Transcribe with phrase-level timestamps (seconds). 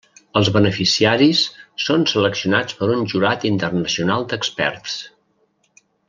[0.39, 1.41] Els beneficiaris
[1.87, 4.97] són seleccionats per un jurat internacional d'experts.